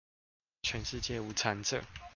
[0.63, 1.83] 全世界無產者